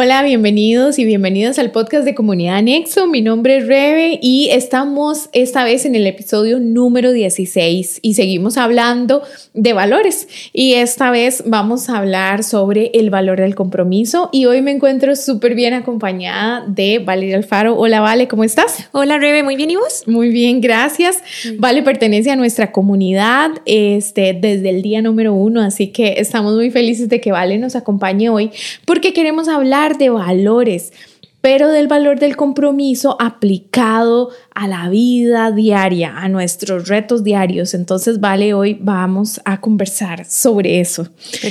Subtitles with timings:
[0.00, 3.08] Hola, bienvenidos y bienvenidos al podcast de Comunidad Nexo.
[3.08, 8.58] Mi nombre es Rebe y estamos esta vez en el episodio número 16 y seguimos
[8.58, 9.24] hablando
[9.54, 10.28] de valores.
[10.52, 15.16] Y esta vez vamos a hablar sobre el valor del compromiso y hoy me encuentro
[15.16, 17.76] súper bien acompañada de Valeria Alfaro.
[17.76, 18.88] Hola, Vale, ¿cómo estás?
[18.92, 20.04] Hola, Rebe, muy bien, ¿y vos?
[20.06, 21.24] Muy bien, gracias.
[21.56, 26.70] Vale pertenece a nuestra comunidad este, desde el día número uno, así que estamos muy
[26.70, 28.52] felices de que Vale nos acompañe hoy
[28.84, 30.92] porque queremos hablar de valores,
[31.40, 37.74] pero del valor del compromiso aplicado a la vida diaria, a nuestros retos diarios.
[37.74, 41.08] Entonces, vale, hoy vamos a conversar sobre eso.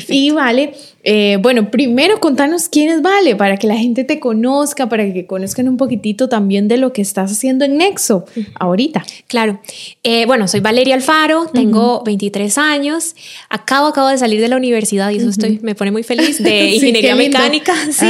[0.09, 0.73] Y vale,
[1.05, 5.25] eh, bueno, primero contanos quién es Vale, para que la gente te conozca, para que
[5.25, 8.25] conozcan un poquitito también de lo que estás haciendo en Nexo
[8.59, 9.05] ahorita.
[9.27, 9.61] Claro.
[10.03, 13.15] Eh, bueno, soy Valeria Alfaro, tengo 23 años,
[13.49, 16.71] acabo, acabo de salir de la universidad y eso estoy, me pone muy feliz, de
[16.75, 18.05] ingeniería mecánica, sí.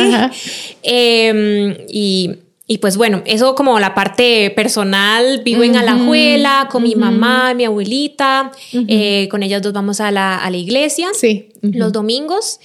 [0.82, 2.32] Em, y
[2.70, 7.64] y pues bueno, eso como la parte personal, vivo en Alajuela con mi mamá, mi
[7.64, 11.50] abuelita, eh, con ellas dos vamos a la, a la iglesia sí.
[11.62, 12.60] los domingos.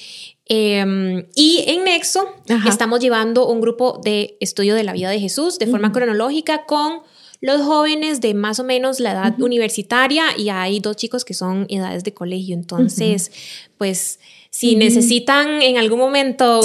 [0.47, 2.27] Em, y en Nexo
[2.69, 7.03] estamos llevando un grupo de estudio de la vida de Jesús de forma cronológica con
[7.41, 11.67] los jóvenes de más o menos la edad universitaria y hay dos chicos que son
[11.69, 12.55] edades de colegio.
[12.55, 13.31] Entonces,
[13.79, 14.19] pues
[14.55, 16.61] si necesitan en algún momento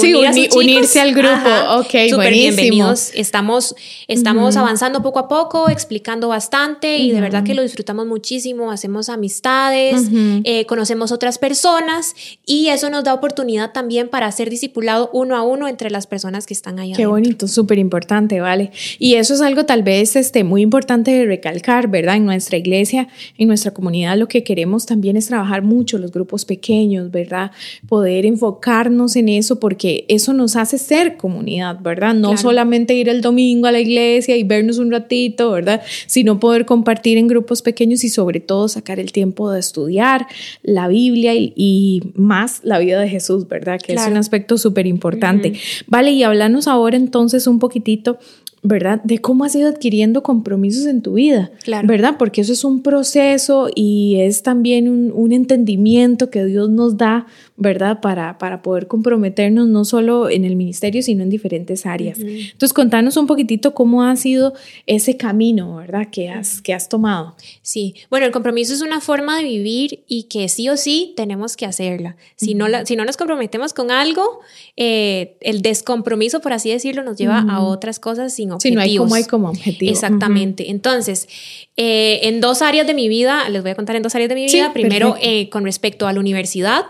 [0.54, 3.12] unirse al grupo, ok, súper bienvenidos.
[3.14, 3.74] Estamos,
[4.06, 8.70] estamos avanzando poco a poco, explicando bastante y de verdad que lo disfrutamos muchísimo.
[8.70, 10.06] Hacemos amistades,
[10.44, 15.42] eh, conocemos otras personas y eso nos da oportunidad también para ser discipulado uno a
[15.42, 16.92] uno entre las personas que están ahí.
[16.92, 18.70] Qué bonito, súper importante, ¿vale?
[18.98, 22.16] Y eso es algo tal vez este, muy importante de recalcar, ¿verdad?
[22.16, 26.44] En nuestra iglesia, en nuestra comunidad, lo que queremos también es trabajar mucho los grupos
[26.44, 27.50] pequeños, ¿verdad?
[27.86, 32.14] Poder enfocarnos en eso porque eso nos hace ser comunidad, ¿verdad?
[32.14, 35.82] No solamente ir el domingo a la iglesia y vernos un ratito, ¿verdad?
[36.06, 40.26] Sino poder compartir en grupos pequeños y sobre todo sacar el tiempo de estudiar
[40.62, 43.80] la Biblia y, más la vida de Jesús, ¿verdad?
[43.80, 45.54] Que es un aspecto súper importante.
[45.86, 48.18] Vale, y háblanos ahora entonces un poquitito
[48.62, 49.00] ¿verdad?
[49.04, 51.86] De cómo has ido adquiriendo compromisos en tu vida, claro.
[51.86, 52.16] ¿verdad?
[52.18, 57.26] Porque eso es un proceso y es también un, un entendimiento que Dios nos da,
[57.56, 58.00] ¿verdad?
[58.00, 62.18] Para, para, poder comprometernos no solo en el ministerio, sino en diferentes áreas.
[62.18, 64.54] Entonces, contanos un poquitito cómo ha sido
[64.86, 66.08] ese camino, ¿verdad?
[66.10, 67.36] Que has, que has tomado.
[67.62, 71.56] Sí, bueno, el compromiso es una forma de vivir y que sí o sí tenemos
[71.56, 72.16] que hacerla.
[72.36, 74.40] Si, no, la, si no nos comprometemos con algo,
[74.76, 78.62] eh, el descompromiso, por así decirlo, nos lleva a otras cosas sin objetivos.
[78.62, 79.92] Sí, no hay como hay como objetivo.
[79.92, 80.70] Exactamente.
[80.70, 81.28] Entonces,
[81.76, 84.34] eh, en dos áreas de mi vida, les voy a contar en dos áreas de
[84.34, 84.72] mi vida.
[84.72, 86.86] Primero, eh, con respecto a la universidad.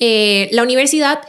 [0.00, 1.20] Eh, la universidad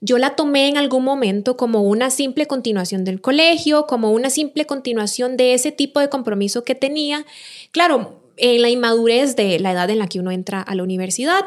[0.00, 4.64] yo la tomé en algún momento como una simple continuación del colegio, como una simple
[4.64, 7.26] continuación de ese tipo de compromiso que tenía.
[7.70, 11.44] Claro, en la inmadurez de la edad en la que uno entra a la universidad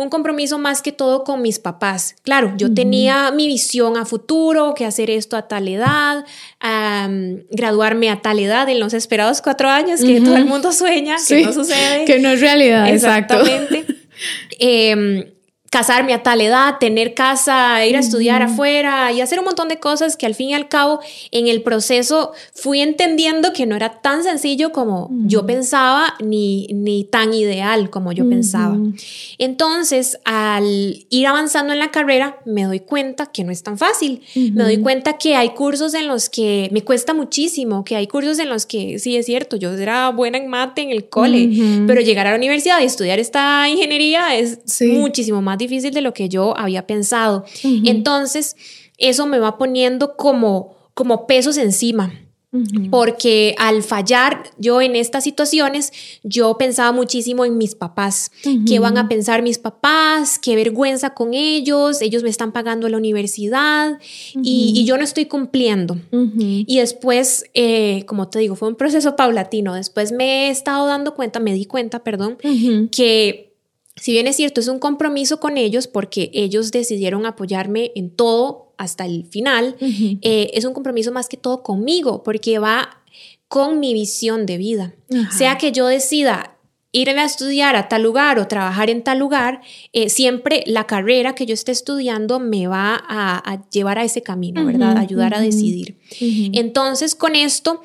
[0.00, 2.16] un compromiso más que todo con mis papás.
[2.22, 6.24] Claro, yo tenía mi visión a futuro, que hacer esto a tal edad,
[7.50, 11.44] graduarme a tal edad en los esperados cuatro años que todo el mundo sueña, que
[11.44, 12.06] no sucede.
[12.06, 13.84] Que no es realidad, Exactamente.
[14.58, 15.24] Em,
[15.70, 19.78] casarme a tal edad, tener casa, ir a estudiar afuera y hacer un montón de
[19.78, 20.98] cosas que al fin y al cabo
[21.30, 27.04] en el proceso fui entendiendo que no era tan sencillo como yo pensaba ni, ni
[27.04, 28.76] tan ideal como yo pensaba.
[29.38, 34.22] Entonces, al ir avanzando en la carrera, me doy cuenta que no es tan fácil.
[34.34, 38.40] Me doy cuenta que hay cursos en los que me cuesta muchísimo, que hay cursos
[38.40, 41.48] en los que sí es cierto, yo era buena en mate en el cole,
[41.86, 46.12] pero llegar a la universidad y estudiar esta ingeniería es muchísimo más difícil de lo
[46.12, 47.44] que yo había pensado.
[47.62, 48.56] Entonces,
[48.98, 52.12] eso me va poniendo como, como pesos encima.
[52.90, 55.92] Porque al fallar yo en estas situaciones,
[56.24, 58.32] yo pensaba muchísimo en mis papás.
[58.66, 60.36] ¿Qué van a pensar mis papás?
[60.36, 62.02] ¿Qué vergüenza con ellos?
[62.02, 64.00] Ellos me están pagando la universidad
[64.42, 65.96] y, yo no estoy cumpliendo.
[66.10, 69.74] Y después, eh, como te digo, fue un proceso paulatino.
[69.74, 72.36] Después me he estado dando cuenta, me di cuenta, perdón,
[72.90, 73.49] que
[74.00, 78.72] si bien es cierto, es un compromiso con ellos porque ellos decidieron apoyarme en todo
[78.78, 83.02] hasta el final, eh, es un compromiso más que todo conmigo porque va
[83.46, 84.94] con mi visión de vida.
[85.36, 86.56] Sea que yo decida
[86.92, 89.60] irme a estudiar a tal lugar o trabajar en tal lugar,
[89.92, 94.64] eh, siempre la carrera que yo esté estudiando me va a, llevar a ese camino,
[94.64, 94.96] ¿verdad?
[94.96, 95.98] Ayudar a decidir.
[96.20, 97.82] Entonces, con esto,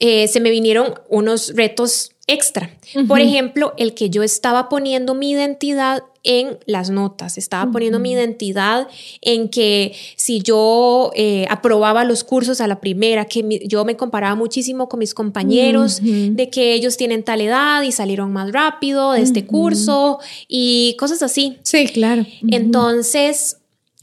[0.00, 2.70] eh, se me vinieron unos retos extra.
[3.08, 8.12] Por ejemplo, el que yo estaba poniendo mi identidad en las notas, estaba poniendo mi
[8.12, 8.86] identidad
[9.22, 14.34] en que si yo eh, aprobaba los cursos a la primera, que yo me comparaba
[14.34, 19.22] muchísimo con mis compañeros, de que ellos tienen tal edad y salieron más rápido de
[19.22, 21.56] este curso y cosas así.
[21.62, 22.26] Sí, claro.
[22.46, 23.56] Entonces,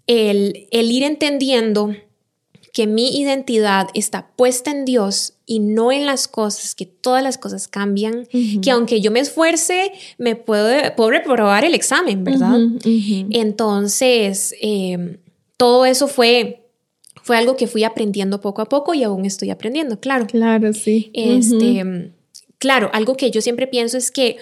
[0.07, 1.95] el, el ir entendiendo
[2.75, 7.37] que mi identidad está puesta en Dios y no en las cosas, que todas las
[7.37, 8.27] cosas cambian,
[8.61, 10.67] que aunque yo me esfuerce, me puedo,
[10.97, 12.59] puedo reprobar el examen, ¿verdad?
[13.29, 15.19] Entonces, em,
[15.55, 16.65] todo eso fue,
[17.23, 20.27] fue algo que fui aprendiendo poco a poco y aún estoy aprendiendo, claro.
[20.27, 21.11] Claro, sí.
[21.13, 22.11] Este,
[22.57, 24.35] Claro, algo que yo siempre pienso es que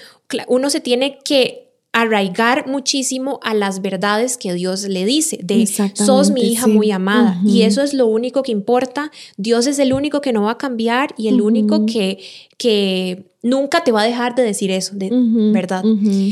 [0.47, 6.31] uno se tiene que arraigar muchísimo a las verdades que Dios le dice, de sos
[6.31, 7.40] mi hija muy amada.
[7.45, 9.12] Y eso es lo único que importa.
[9.38, 12.18] Dios es el único que no va a cambiar y el único que,
[12.57, 15.12] que nunca te va a dejar de decir eso, de
[15.54, 15.84] verdad.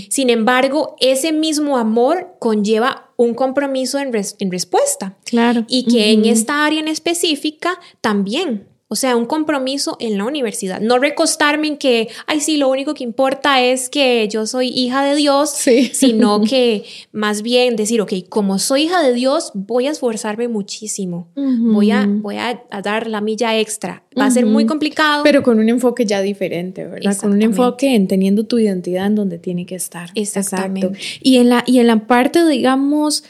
[0.09, 5.15] Sin embargo, ese mismo amor conlleva un compromiso en, en respuesta.
[5.25, 5.65] Claro.
[5.67, 10.81] Y que en esta área en específica también o sea, un compromiso en la universidad.
[10.81, 15.01] No recostarme en que, ay, sí, lo único que importa es que yo soy hija
[15.05, 15.49] de Dios,
[15.93, 16.83] sino que
[17.13, 21.29] más bien decir, ok, como soy hija de Dios, voy a esforzarme muchísimo.
[21.35, 24.03] Voy, a, voy a, dar la milla extra.
[24.19, 25.23] Va a ser muy complicado.
[25.23, 27.15] Pero con un enfoque ya diferente, ¿verdad?
[27.15, 30.09] Con un enfoque en teniendo tu identidad en donde tiene que estar.
[30.15, 30.99] Exactamente.
[31.21, 33.23] Y en la, y en la parte, digamos,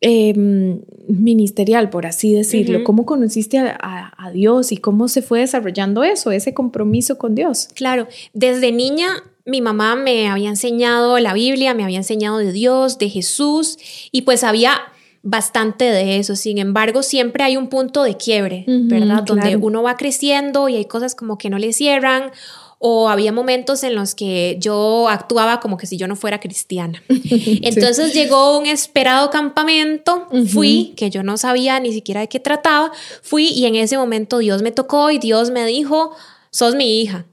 [0.00, 2.84] Em, ministerial, por así decirlo.
[2.84, 7.68] ¿Cómo conociste a, Dios y cómo se fue desarrollando eso, ese compromiso con Dios?
[7.74, 9.08] Claro, desde niña
[9.46, 13.78] mi mamá me había enseñado la Biblia, me había enseñado de Dios, de Jesús,
[14.12, 14.78] y pues había
[15.22, 16.36] bastante de eso.
[16.36, 19.24] Sin embargo, siempre hay un punto de quiebre, ¿verdad?
[19.24, 22.30] Donde uno va creciendo y hay cosas como que no le cierran
[22.78, 27.02] o había momentos en los que yo actuaba como que si yo no fuera cristiana.
[27.08, 32.92] Entonces llegó un esperado campamento, fui, que yo no sabía ni siquiera de qué trataba,
[33.22, 36.12] fui y en ese momento Dios me tocó y Dios me dijo,
[36.50, 37.26] sos mi hija.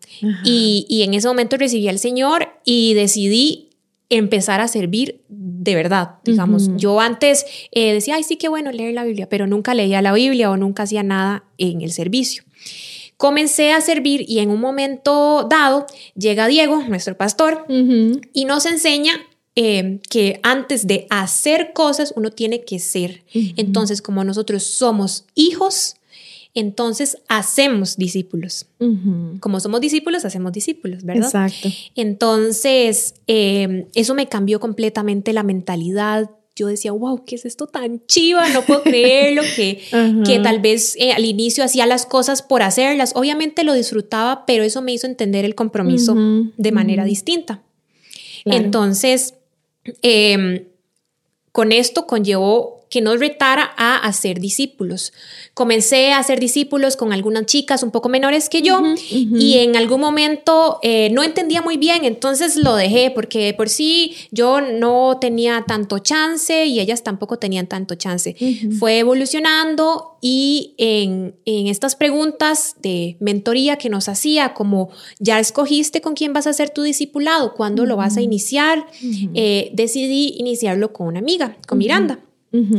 [0.44, 3.70] Y, en ese momento recibí al Señor y decidí
[4.10, 6.70] empezar a servir de verdad, digamos.
[6.78, 10.14] Yo antes eh, decía, ay, sí, qué bueno leer la Biblia, pero nunca leía la
[10.14, 12.44] Biblia o nunca hacía nada en el servicio.
[13.18, 15.86] Comencé a servir y en un momento dado
[16.16, 19.14] llega Diego, nuestro pastor, y nos enseña
[19.56, 23.24] eh, que antes de hacer cosas uno tiene que ser.
[23.34, 25.96] Entonces, como nosotros somos hijos,
[26.54, 28.66] entonces hacemos discípulos.
[29.40, 31.26] Como somos discípulos, hacemos discípulos, ¿verdad?
[31.26, 31.70] Exacto.
[31.96, 38.06] Entonces, eh, eso me cambió completamente la mentalidad yo decía, wow, ¿qué es esto tan
[38.08, 38.48] chiva?
[38.50, 39.82] No puedo creerlo, que,
[40.26, 43.12] que tal vez eh, al inicio hacía las cosas por hacerlas.
[43.16, 46.16] Obviamente lo disfrutaba, pero eso me hizo entender el compromiso
[46.58, 47.62] de manera distinta.
[48.46, 49.36] Entonces,
[50.02, 50.66] em,
[51.52, 55.14] con esto conllevó que nos retara a hacer discípulos.
[55.54, 60.02] Comencé a hacer discípulos con algunas chicas un poco menores que yo y en algún
[60.02, 65.64] momento eh, no entendía muy bien, entonces lo dejé porque por sí yo no tenía
[65.68, 68.36] tanto chance y ellas tampoco tenían tanto chance.
[68.80, 74.90] Fue evolucionando y en, estas preguntas de mentoría que nos hacía, como
[75.20, 78.88] ya escogiste con quién vas a hacer tu discipulado, cuándo lo vas a iniciar,
[79.36, 82.20] eh, decidí iniciarlo con una amiga, con Miranda.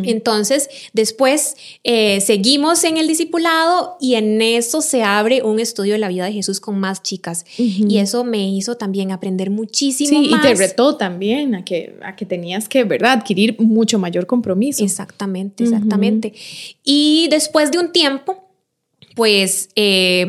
[0.04, 5.98] Entonces, después eh, seguimos en el discipulado y en eso se abre un estudio de
[5.98, 7.44] la vida de Jesús con más chicas.
[7.56, 12.16] Y eso me hizo también aprender muchísimo sí, Y te retó también a que, a
[12.16, 14.84] que tenías que, ¿verdad?, adquirir mucho mayor compromiso.
[14.84, 16.32] Exactamente, exactamente.
[16.84, 18.46] Y después de un tiempo,
[19.14, 20.26] pues eh,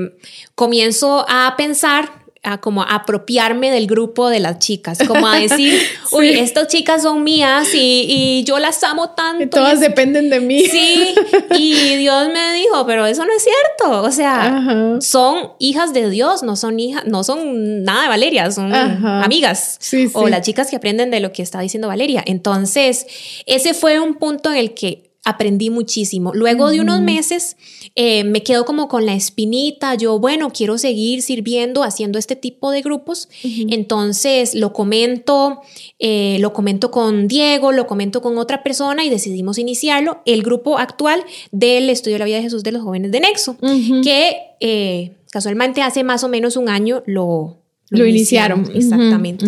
[0.56, 6.30] comienzo a pensar a como apropiarme del grupo de las chicas, como a decir, uy,
[6.30, 9.44] estas chicas son mías y, yo las amo tanto.
[9.44, 10.66] Y todas dependen de mí.
[10.66, 11.14] Sí,
[11.58, 16.44] y Dios me dijo, pero eso no es cierto, o sea, son hijas de Dios,
[16.44, 19.80] no son hijas, no son nada de Valeria, son amigas
[20.14, 22.24] o las chicas que aprenden de lo que está diciendo Valeria.
[22.26, 23.08] Entonces,
[23.46, 26.32] ese fue un punto en el que aprendí muchísimo.
[26.34, 27.58] Luego de unos meses
[27.96, 32.72] eh, me quedo como con la espinita, yo, bueno, quiero seguir sirviendo, haciendo este tipo
[32.72, 33.28] de grupos.
[33.44, 35.60] Entonces lo comento,
[36.00, 40.78] eh, lo comento con Diego, lo comento con otra persona y decidimos iniciarlo, el grupo
[40.78, 43.58] actual del Estudio de la Vida de Jesús de los Jóvenes de Nexo,
[44.04, 47.58] que eh, casualmente hace más o menos un año lo...
[47.90, 48.70] Lo, iniciaron.
[48.76, 49.46] Exactamente.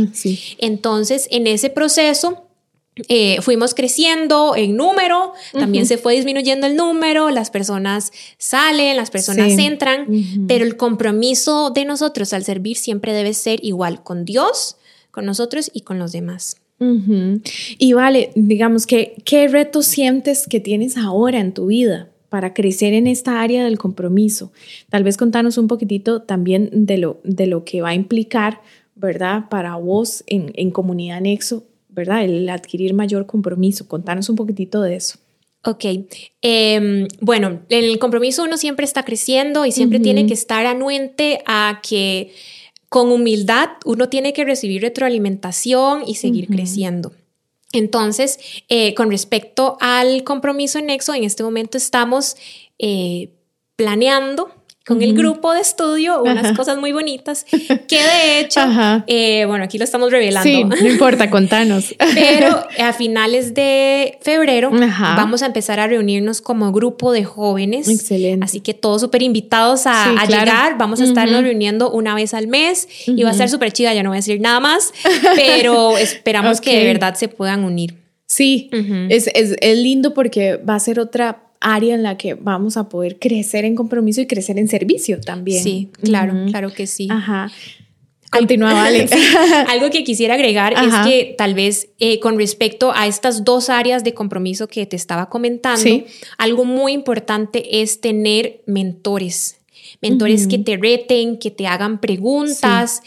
[0.59, 2.48] Entonces, en ese proceso,
[3.07, 9.11] eh, fuimos creciendo en número, también se fue disminuyendo el número, las personas salen, las
[9.11, 10.07] personas entran,
[10.47, 14.77] pero el compromiso de nosotros al servir siempre debe ser igual con Dios,
[15.11, 16.57] con nosotros y con los demás.
[17.77, 22.93] Y vale, digamos que, ¿qué retos sientes que tienes ahora en tu vida para crecer
[22.93, 24.53] en esta área del compromiso?
[24.89, 28.61] Tal vez contanos un poquitito también de lo, de lo que va a implicar,
[28.95, 29.49] ¿verdad?
[29.49, 32.23] Para vos en, en Comunidad Nexo, ¿verdad?
[32.23, 33.87] El adquirir mayor compromiso.
[33.87, 35.19] Contanos un poquitito de eso.
[35.65, 35.85] Ok,
[36.41, 41.81] em, bueno, el compromiso uno siempre está creciendo y siempre tiene que estar anuente a
[41.83, 42.31] que
[42.87, 47.11] con humildad uno tiene que recibir retroalimentación y seguir creciendo.
[47.73, 52.37] Entonces, eh, con respecto al compromiso en Nexo, en este momento estamos
[52.79, 53.29] eh,
[53.75, 54.49] planeando
[54.89, 57.45] con el grupo de estudio unas cosas muy bonitas
[57.87, 58.59] que de hecho,
[59.05, 60.49] eh, bueno, aquí lo estamos revelando.
[60.49, 61.93] Sí, no importa, contanos.
[62.15, 67.87] Pero a finales de febrero vamos a empezar a reunirnos como grupo de jóvenes.
[67.87, 68.43] Excelente.
[68.43, 70.77] Así que todos súper invitados a, llegar.
[70.79, 73.93] Vamos a estarnos reuniendo una vez al mes y va a ser súper chida.
[73.93, 74.91] Ya no voy a decir nada más,
[75.35, 77.95] pero esperamos que de verdad se puedan unir.
[78.25, 78.71] Sí,
[79.09, 82.89] es, es, es lindo porque va a ser otra área en la que vamos a
[82.89, 85.63] poder crecer en compromiso y crecer en servicio también.
[85.63, 87.07] Sí, claro, claro que sí.
[87.11, 87.51] Ajá.
[88.31, 89.07] Continúa, vale.
[89.67, 94.03] Algo que quisiera agregar es que tal vez eh, con respecto a estas dos áreas
[94.03, 96.03] de compromiso que te estaba comentando,
[96.37, 99.57] algo muy importante es tener mentores.
[100.01, 103.01] Mentores que te reten, que te hagan preguntas,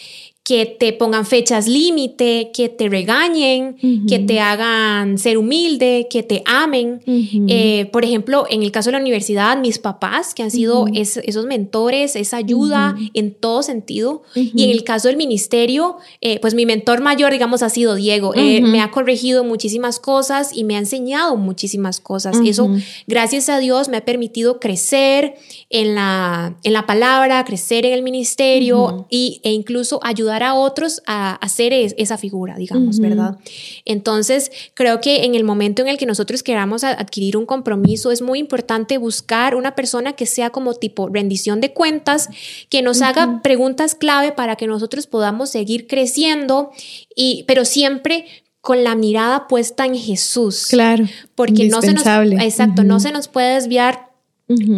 [0.45, 3.77] que te pongan fechas límite, que te regañen,
[4.09, 7.01] que te hagan ser humilde, que te amen.
[7.07, 11.47] Eh, por ejemplo, en el caso de la universidad, mis papás, que han sido esos
[11.47, 14.23] mentores, esa ayuda en todo sentido.
[14.35, 18.35] Y en el caso del ministerio, eh, pues mi mentor mayor, digamos, ha sido Diego.
[18.35, 22.41] Eh, me ha corregido muchísimas cosas y me ha enseñado muchísimas cosas.
[22.45, 22.69] Eso,
[23.07, 25.37] gracias a Dios, me ha permitido crecer
[25.71, 31.03] en la, en la palabra, crecer en el ministerio y, e incluso ayudar a otros
[31.07, 33.39] a hacer esa figura, digamos, ¿verdad?
[33.85, 38.23] Entonces, creo que en el momento en el que nosotros queramos adquirir un compromiso, es
[38.23, 42.29] muy importante buscar una persona que sea como tipo rendición de cuentas,
[42.69, 46.71] que nos haga preguntas clave para que nosotros podamos seguir creciendo,
[47.17, 48.27] y, pero siempre
[48.63, 50.69] con la mirada puesta en Jesús.
[50.69, 51.05] Claro.
[51.35, 54.12] Porque no se nos, exacto, no se nos puede desviar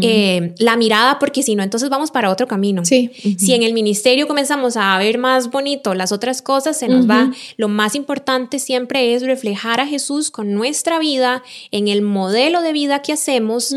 [0.02, 2.84] eh, la mirada, porque si no, entonces vamos para otro camino.
[2.84, 3.10] Sí.
[3.38, 7.32] Si en el ministerio comenzamos a ver más bonito las otras cosas, se nos va.
[7.56, 12.72] Lo más importante siempre es reflejar a Jesús con nuestra vida, en el modelo de
[12.72, 13.74] vida que hacemos,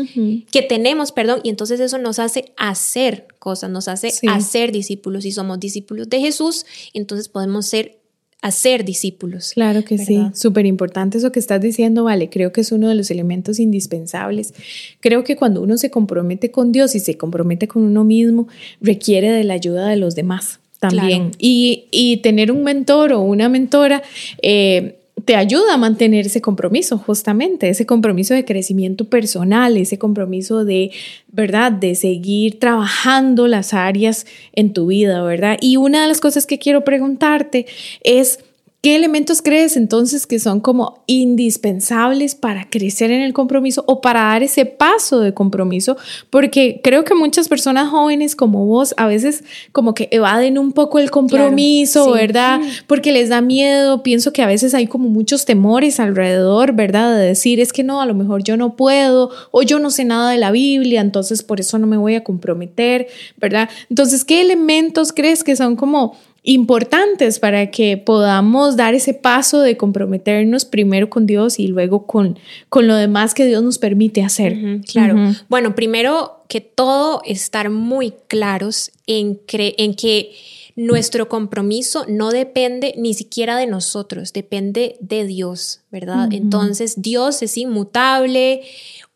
[0.50, 5.22] que tenemos, perdón, y entonces eso nos hace hacer cosas, nos hace hacer discípulos.
[5.22, 7.97] Si somos discípulos de Jesús, entonces podemos ser
[8.40, 9.52] hacer discípulos.
[9.54, 12.94] Claro que sí, súper importante eso que estás diciendo, vale, creo que es uno de
[12.94, 14.54] los elementos indispensables.
[15.00, 18.46] Creo que cuando uno se compromete con Dios y se compromete con uno mismo,
[18.80, 21.32] requiere de la ayuda de los demás también.
[21.38, 24.02] Y, y, tener un mentor o una mentora
[24.42, 30.64] eh, te ayuda a mantener ese compromiso, justamente, ese compromiso de crecimiento personal, ese compromiso
[30.64, 30.90] de,
[31.32, 35.58] ¿verdad?, de seguir trabajando las áreas en tu vida, ¿verdad?
[35.60, 37.66] Y una de las cosas que quiero preguntarte
[38.02, 38.40] es,
[38.80, 44.20] ¿Qué elementos crees entonces que son como indispensables para crecer en el compromiso o para
[44.20, 45.96] dar ese paso de compromiso?
[46.30, 49.42] Porque creo que muchas personas jóvenes como vos a veces
[49.72, 52.60] como que evaden un poco el compromiso, ¿verdad?
[52.86, 54.04] Porque les da miedo.
[54.04, 57.16] Pienso que a veces hay como muchos temores alrededor, ¿verdad?
[57.16, 60.04] De decir, es que no, a lo mejor yo no puedo o yo no sé
[60.04, 63.08] nada de la Biblia, entonces por eso no me voy a comprometer,
[63.38, 63.68] ¿verdad?
[63.90, 69.76] Entonces, ¿qué elementos crees que son como importantes para que podamos dar ese paso de
[69.76, 74.56] comprometernos primero con Dios y luego con, con lo demás que Dios nos permite hacer.
[74.90, 75.34] claro.
[75.48, 80.32] Bueno, primero que todo, estar muy claros en, en que
[80.78, 86.28] nuestro compromiso no depende ni siquiera de nosotros, depende de Dios, ¿verdad?
[86.30, 88.62] Entonces, Dios es inmutable.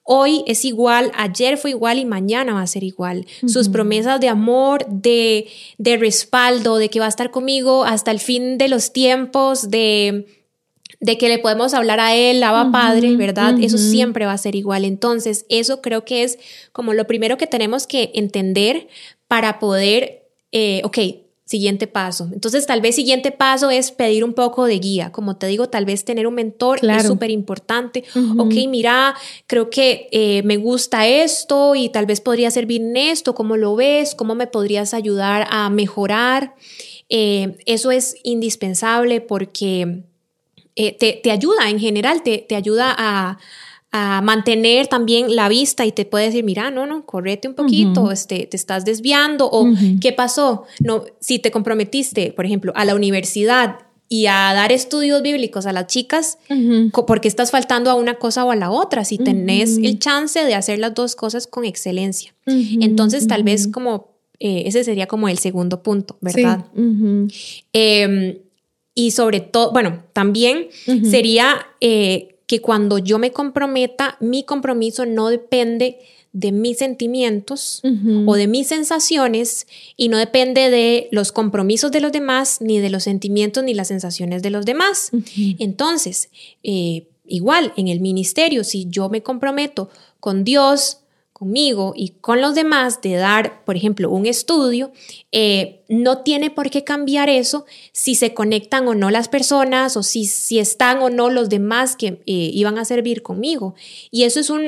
[0.05, 3.25] Hoy es igual, ayer fue igual y mañana va a ser igual.
[3.47, 5.47] Sus promesas de amor, de,
[5.79, 10.27] de respaldo, de que va a estar conmigo hasta el fin de los tiempos, de,
[10.99, 13.55] de que le podemos hablar a él, Abba Padre, ¿verdad?
[13.61, 14.85] Eso siempre va a ser igual.
[14.85, 16.39] Entonces, eso creo que es
[16.73, 18.89] como lo primero que tenemos que entender
[19.29, 20.99] para poder, eh, ok,
[21.53, 22.31] siguiente paso.
[22.33, 25.13] Entonces, tal vez siguiente paso es pedir un poco de guía.
[25.13, 28.05] Como te digo, tal vez tener un mentor es súper importante.
[28.39, 29.15] Ok, mira,
[29.47, 33.35] creo que eh, me gusta esto y tal vez podría servir en esto.
[33.35, 34.15] ¿Cómo lo ves?
[34.15, 36.55] ¿Cómo me podrías ayudar a mejorar?
[37.11, 40.05] Eh, eso es indispensable porque
[40.75, 43.39] eh, te, te, ayuda en general, te, te ayuda a
[43.93, 48.11] a mantener también la vista y te puede decir, mira, no, no, correte un poquito,
[48.11, 49.69] este, te estás desviando o
[50.01, 50.65] qué pasó.
[50.81, 55.73] No, si te comprometiste, por ejemplo, a la universidad y a dar estudios bíblicos a
[55.73, 56.39] las chicas
[57.07, 60.55] porque estás faltando a una cosa o a la otra, si tenés el chance de
[60.55, 62.35] hacer las dos cosas con excelencia.
[62.47, 66.65] Entonces, tal vez como eh, ese sería como el segundo punto, ¿verdad?
[67.73, 68.39] Em,
[68.95, 70.69] y sobre todo, bueno, también
[71.05, 76.01] sería eh, que cuando yo me comprometa, mi compromiso no depende
[76.35, 77.81] de mis sentimientos
[78.27, 79.67] o de mis sensaciones
[79.97, 83.89] y no depende de los compromisos de los demás, ni de los sentimientos ni las
[83.89, 85.13] sensaciones de los demás.
[85.59, 86.29] Entonces,
[86.63, 89.89] eh, igual en el ministerio, si yo me comprometo
[90.21, 90.99] con Dios,
[91.43, 94.93] conmigo y con los demás de dar, por ejemplo, un estudio,
[95.33, 100.05] eh, no tiene por qué cambiar eso si se conectan o no las personas o
[100.05, 103.75] si, si están o no los demás que eh, iban a servir conmigo.
[104.13, 104.63] Y eso es un,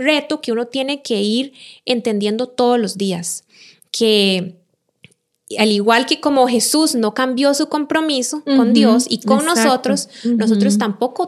[0.00, 1.52] reto que uno tiene que ir
[1.84, 3.44] entendiendo todos los días,
[3.90, 4.54] que
[5.58, 10.78] al igual que como Jesús no cambió su compromiso con Dios y con nosotros, nosotros
[10.78, 11.26] tampoco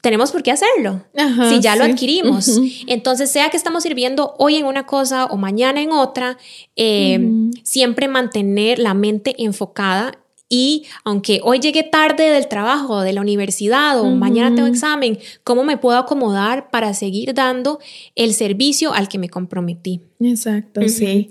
[0.00, 1.04] tenemos por qué hacerlo
[1.48, 2.60] si ya lo adquirimos.
[2.86, 6.38] Entonces, sea que estamos sirviendo hoy en una cosa o mañana en otra,
[6.76, 10.12] em, siempre mantener la mente enfocada
[10.48, 15.62] y aunque hoy llegue tarde del trabajo, de la universidad o mañana tengo examen, ¿cómo
[15.62, 17.80] me puedo acomodar para seguir dando
[18.14, 20.00] el servicio al que me comprometí?
[20.20, 21.28] Exacto, sí.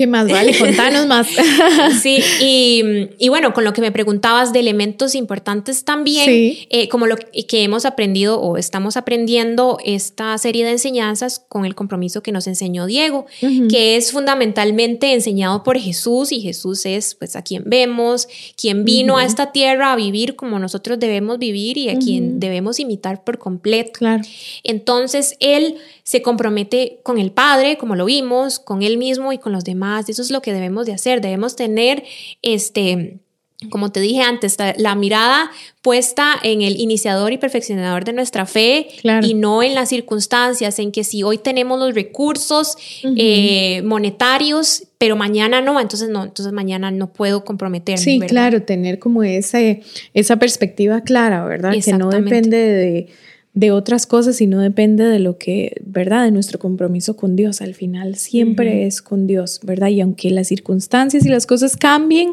[0.00, 0.56] ¿Qué más vale?
[0.58, 1.26] Contanos más.
[2.00, 7.16] sí, y, bueno, con lo que me preguntabas de elementos importantes también, eh, como lo
[7.16, 12.46] que hemos aprendido o estamos aprendiendo esta serie de enseñanzas con el compromiso que nos
[12.46, 13.26] enseñó Diego,
[13.68, 18.26] que es fundamentalmente enseñado por Jesús y Jesús es pues a quien vemos,
[18.56, 22.80] quien vino a esta tierra a vivir como nosotros debemos vivir y a quien debemos
[22.80, 23.90] imitar por completo.
[23.98, 24.22] Claro.
[24.64, 25.76] Entonces, él
[26.10, 29.89] se compromete con el Padre, como lo vimos, con Él mismo y con los demás.
[29.98, 31.20] Eso es lo que debemos de hacer.
[31.20, 32.04] Debemos tener
[32.42, 33.20] este
[33.68, 35.50] como te dije antes, la mirada
[35.82, 38.88] puesta en el iniciador y perfeccionador de nuestra fe
[39.22, 45.14] y no en las circunstancias, en que si hoy tenemos los recursos eh, monetarios, pero
[45.14, 48.02] mañana no, entonces no, entonces mañana no puedo comprometerme.
[48.02, 49.82] Sí, claro, tener como ese,
[50.14, 51.74] esa perspectiva clara, ¿verdad?
[51.84, 53.08] Que no depende de
[53.52, 56.24] de otras cosas y no depende de lo que, ¿verdad?
[56.24, 57.60] De nuestro compromiso con Dios.
[57.60, 59.88] Al final siempre es con Dios, ¿verdad?
[59.88, 62.32] Y aunque las circunstancias y las cosas cambien,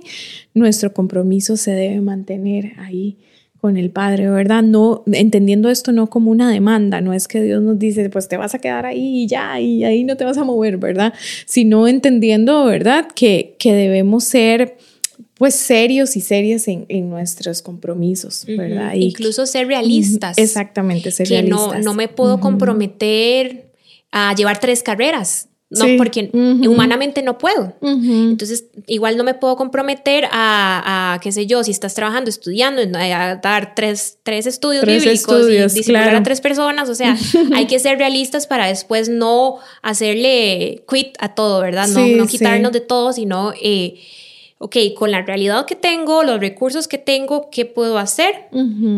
[0.54, 3.18] nuestro compromiso se debe mantener ahí
[3.60, 4.62] con el Padre, ¿verdad?
[4.62, 8.38] No entendiendo esto no como una demanda, no es que Dios nos dice, pues te
[8.38, 11.14] vas a quedar ahí y ya, y ahí no te vas a mover, ¿verdad?
[11.46, 13.08] Sino entendiendo, ¿verdad?
[13.16, 14.78] Que, que debemos ser
[15.36, 18.94] pues serios y serias en, nuestros compromisos, ¿verdad?
[18.94, 20.38] Incluso ser realistas.
[20.38, 23.72] Exactamente, ser que No, no me puedo comprometer
[24.12, 25.50] a llevar tres carreras.
[25.70, 27.74] No, porque humanamente no puedo.
[27.82, 33.36] Entonces, igual no me puedo comprometer a, qué sé yo, si estás trabajando, estudiando, a
[33.36, 36.88] dar tres, tres estudios bíblicos y disciplinar a tres personas.
[36.88, 37.18] O sea,
[37.54, 41.88] hay que ser realistas para después no hacerle quit a todo, ¿verdad?
[41.90, 43.96] No, no quitarnos de todo, sino eh,
[44.60, 48.34] ok, con la realidad que tengo, los recursos que tengo, ¿qué puedo hacer?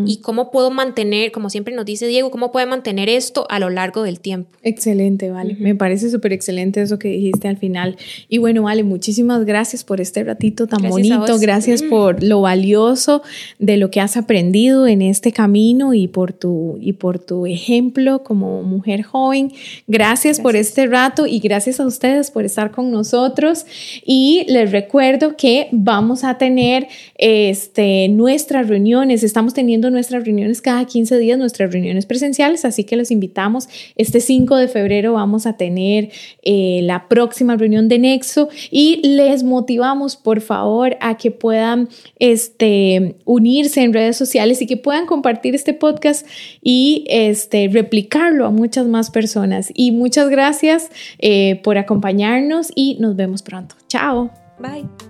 [0.05, 3.69] Y cómo puedo mantener, como siempre nos dice Diego, cómo puedo mantener esto a lo
[3.69, 4.49] largo del tiempo.
[4.63, 5.57] Excelente, Vale.
[5.59, 7.97] Me parece súper excelente eso que dijiste al final.
[8.29, 11.37] Y bueno, Vale, muchísimas gracias por este ratito tan bonito.
[11.39, 13.21] Gracias por lo valioso
[13.57, 18.23] de lo que has aprendido en este camino y por tu, y por tu ejemplo
[18.23, 19.51] como mujer joven.
[19.87, 23.65] Gracias, por este rato y gracias a ustedes por estar con nosotros.
[24.05, 25.35] Y les recuerdo
[25.71, 29.23] vamos a tener este, nuestras reuniones.
[29.23, 33.69] Estamos teniendo nuestras reuniones cada 15 días, nuestras reuniones presenciales, así que los invitamos.
[33.95, 36.09] Este 5 de febrero vamos a tener
[36.43, 43.15] eh, la próxima reunión de Nexo y les motivamos, por favor, a que puedan este,
[43.25, 46.25] unirse en redes sociales y que puedan compartir este podcast
[46.61, 49.71] y este, replicarlo a muchas más personas.
[49.73, 53.75] Y muchas gracias eh, por acompañarnos y nos vemos pronto.
[53.87, 54.31] Chao.
[54.59, 55.08] Bye.